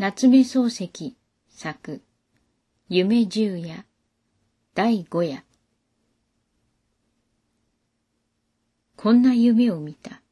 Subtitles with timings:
[0.00, 1.14] 夏目漱石
[1.50, 2.00] 作
[2.88, 3.84] 夢十夜
[4.74, 5.44] 第五夜
[8.96, 10.22] こんな夢を見た。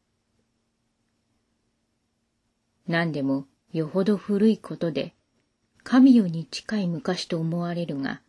[2.87, 5.13] 何でもよほど古いことで
[5.85, 8.23] 神代に近い昔と思われるが、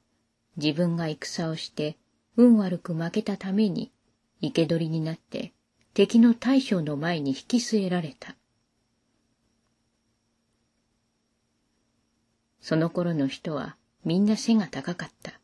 [0.58, 1.96] 自分が戦をして
[2.36, 3.94] 運悪く負けたために
[4.42, 5.54] 生け捕りになって
[5.94, 8.36] 敵の大将の前に引き据えられた。
[12.70, 15.40] その頃の人はみんな背が高かった。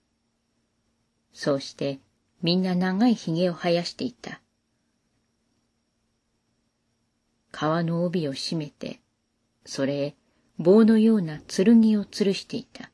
[1.33, 1.99] そうして
[2.43, 4.41] みんな長い髭を生やしていた。
[7.51, 8.99] 皮の帯を締めて、
[9.65, 10.15] それへ
[10.59, 12.91] 棒のような剣を吊るしていた。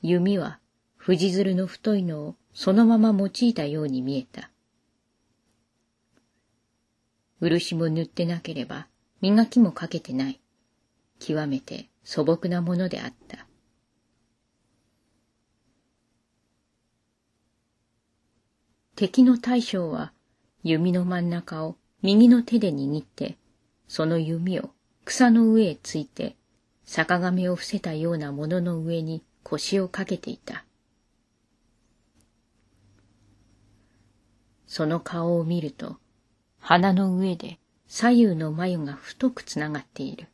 [0.00, 0.60] 弓は
[0.96, 4.50] 藤鶴の太いのをそのまま用いたように見えた。
[7.40, 8.86] 漆も塗ってなければ
[9.20, 10.41] 磨きもかけてない。
[11.24, 13.46] 極めて素朴なものであった。
[18.96, 20.12] 敵の大将は
[20.64, 23.36] 弓の真ん中を右の手で握って、
[23.86, 24.70] その弓を
[25.04, 26.36] 草の上へついて、
[26.84, 30.64] 坂上を伏せたようなものの上に腰をかけていた。
[34.66, 35.96] その顔を見ると、
[36.58, 40.28] 鼻の上で左右の眉が太くつながっている。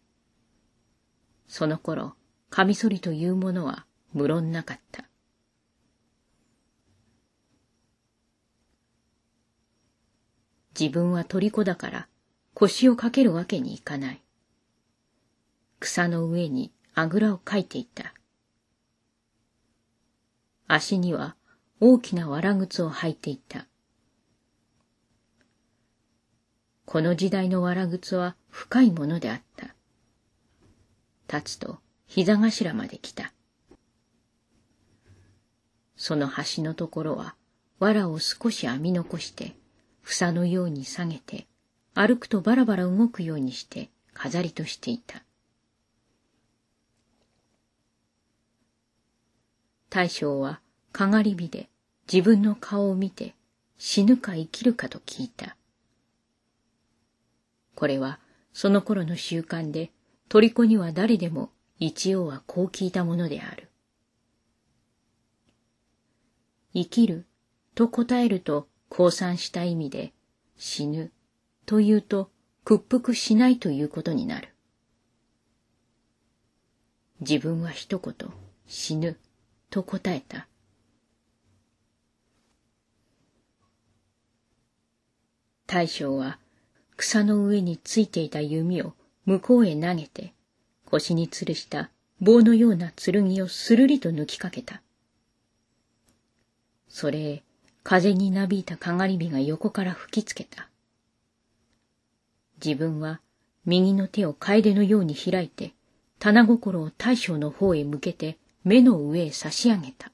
[1.48, 2.14] その頃、
[2.50, 5.04] カミソリというものは無論なかった。
[10.78, 12.08] 自分は虜だから
[12.54, 14.22] 腰をかけるわけにいかない。
[15.80, 18.14] 草の上にあぐらをかいていた。
[20.68, 21.34] 足には
[21.80, 23.66] 大きなわら靴を履いていた。
[26.84, 29.67] この時代のわら靴は深いものであった。
[31.32, 33.32] 立つと膝頭まで来た。
[35.96, 37.34] その端のところは
[37.80, 39.54] 藁を少し編み残して、
[40.02, 41.46] 房のように下げて、
[41.94, 45.22] 歩くとバラバラ動くようにして飾りとしていた。
[49.90, 50.60] 大将は
[50.92, 51.68] かがり火で
[52.12, 53.34] 自分の顔を見て
[53.78, 55.56] 死ぬか生きるかと聞いた。
[57.74, 58.18] これは
[58.52, 59.90] その頃の習慣で
[60.28, 63.68] 虜には誰でも一応はこう聞いたものである。
[66.74, 67.26] 生きる
[67.74, 70.12] と答えると降参した意味で
[70.56, 71.12] 死ぬ
[71.66, 72.30] というと
[72.64, 74.54] 屈服しないということになる。
[77.20, 78.14] 自分は一言
[78.66, 79.18] 死ぬ
[79.70, 80.46] と答えた。
[85.66, 86.38] 大将は
[86.96, 88.94] 草の上についていた弓を
[89.28, 90.32] 向こうへ投げて、
[90.86, 94.80] 腰に吊るした棒のような剣をするりと抜きかけた。
[96.88, 97.42] それへ
[97.82, 100.70] 風になびいたかがり火が横から吹きつけた。
[102.64, 103.20] 自分は
[103.66, 105.74] 右の手を楓のように開いて、
[106.18, 110.10] 棚心を大将の方へ向けて目の上へ差し上げた。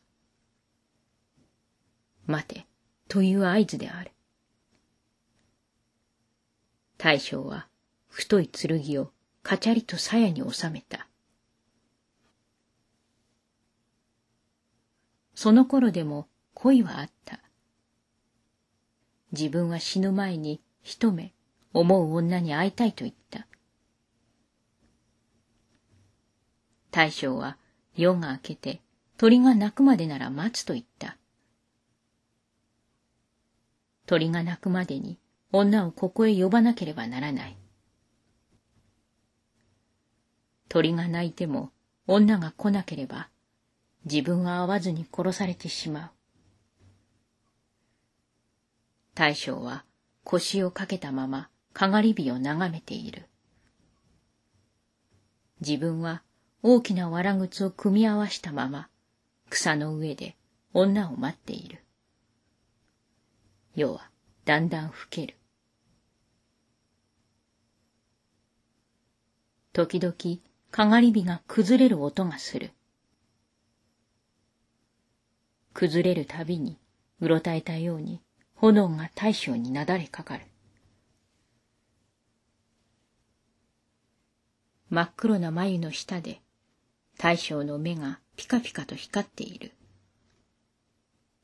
[2.27, 2.67] 待て、
[3.07, 4.11] という合図である。
[6.99, 7.69] 大将は
[8.17, 9.11] 太い剣を
[9.43, 11.09] カチャリと鞘に収めた。
[15.35, 17.41] その頃でも恋はあった。
[19.33, 21.35] 自分は死ぬ前に一目
[21.73, 23.49] 思う女に会いたいと言った。
[26.93, 27.59] 大将は
[27.97, 28.81] 夜が明けて
[29.17, 31.17] 鳥が鳴くまでなら待つと言った。
[34.07, 35.19] 鳥が鳴くまでに
[35.51, 37.57] 女をここへ呼ばなければならない。
[40.75, 41.71] 鳥が鳴いても
[42.09, 43.29] 女が来なければ
[44.07, 46.11] 自分は会わずに殺されてしまう。
[49.15, 49.85] 大将は
[50.25, 53.29] 腰をかけたままかがり火を眺めている。
[55.61, 56.25] 自分は
[56.61, 58.89] 大きなわら靴を組み合わしたまま
[59.51, 60.35] 草の上で
[60.73, 61.85] 女を待っている。
[63.77, 64.11] 夜は
[64.45, 65.37] だんだん更ける。
[69.73, 70.15] 時々
[70.75, 72.73] かがり火が崩れる音がする。
[75.73, 76.81] 崩れるたびに、
[77.21, 78.21] うろたえたように、
[78.57, 80.47] 炎が大将になだれかかる。
[84.91, 86.41] 真っ黒な眉の下で、
[87.19, 89.71] 大将の目がピカピカと光っている。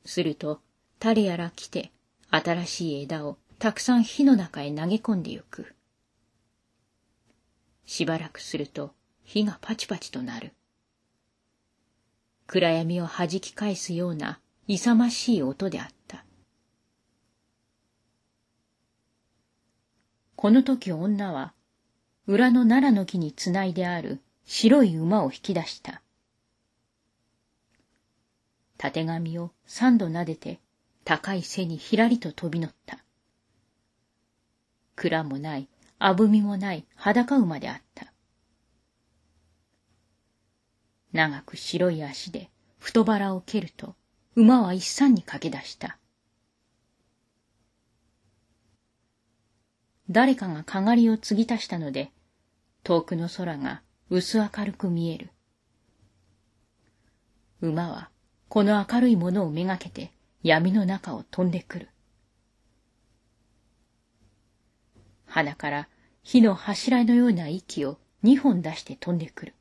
[0.03, 0.59] すると、
[0.99, 1.93] 誰やら来て、
[2.31, 5.73] 新しい枝をたくさん火の中へ投げ込んでゆく。
[7.85, 8.93] しばらくすると
[9.31, 10.51] 火がパチパチとなる。
[12.47, 16.25] 暗闇を弾き返すような勇ましい音であった。
[20.35, 21.53] この時女は、
[22.27, 26.01] 裏の奈良の木につないである白い馬を引き出した。
[28.77, 30.59] たてがみを三度撫でて、
[31.05, 32.99] 高い背にひらりと飛び乗った。
[34.97, 35.69] 蔵もない、
[35.99, 38.10] あぶみもない裸馬であった。
[41.13, 42.49] 長く白い足で
[42.79, 43.95] 太腹を蹴ると、
[44.35, 45.97] 馬は一山に駆け出した。
[50.09, 52.11] 誰かがかがりを継ぎ足したので、
[52.83, 55.29] 遠くの空が薄明るく見える。
[57.61, 58.09] 馬は
[58.49, 60.11] この明るいものをめがけて
[60.43, 61.89] 闇の中を飛んでくる。
[65.27, 65.87] 鼻から
[66.23, 69.53] 火の柱のような息を二本出して飛んでくる。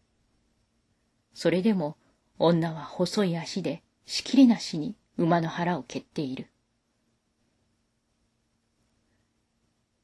[1.33, 1.97] それでも
[2.39, 6.49] 女は細い足でしきりなしに馬の腹を蹴っている。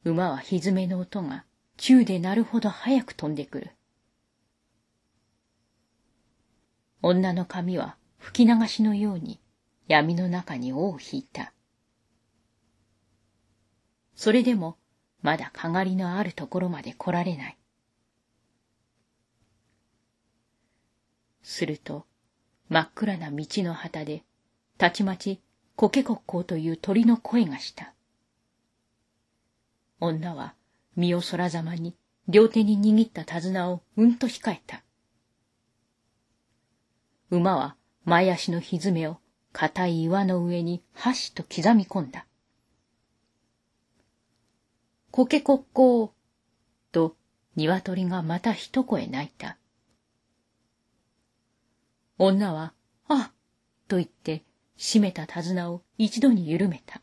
[0.05, 1.45] 馬はひずめの音が
[1.77, 3.71] 宙で鳴るほど早く飛んでくる。
[7.03, 9.41] 女の髪は吹き流しのように
[9.89, 11.53] 闇の中に尾を引いた。
[14.15, 14.77] それでも
[15.23, 17.59] まだかがりのあるところまで来られない。
[21.47, 22.05] すると、
[22.69, 24.25] 真っ暗な道の旗で、
[24.79, 25.41] たちまち
[25.77, 27.95] コケコッコーという鳥の声がした。
[30.01, 30.55] 女は
[30.97, 31.95] 身を空ざまに
[32.27, 34.83] 両手に握った手綱をうんと控えた。
[37.31, 39.19] 馬は前足のひずめを
[39.53, 42.27] 硬い岩の上に箸と刻み込んだ。
[45.13, 46.11] コケコッコー
[46.91, 47.17] と
[47.55, 49.57] 鶏がまた一声鳴いた。
[52.19, 52.73] 女は、
[53.09, 53.33] あ
[53.89, 54.43] と言って
[54.77, 57.03] 閉めた手綱を一度に緩めた。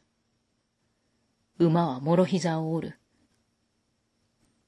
[1.60, 3.00] 馬は諸膝を折る。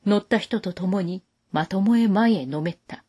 [0.05, 3.03] 乗った人と共にまともへ前へのめった。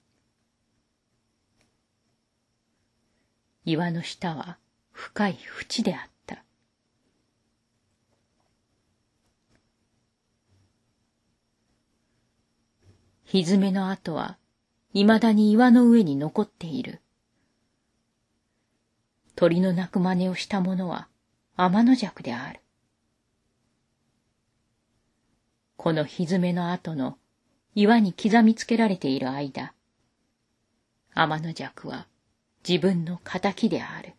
[3.66, 4.58] 岩の下は
[4.92, 6.42] 深い淵であった。
[13.24, 14.38] ひめの跡は
[14.94, 17.02] 未だに岩の上に残っている。
[19.36, 21.08] 鳥の鳴く真似をした者は
[21.56, 22.60] 天の弱である。
[25.76, 27.18] このひめの後の
[27.74, 29.74] 岩に刻みつけられている間、
[31.14, 32.06] 天の弱は
[32.66, 34.14] 自分の仇である。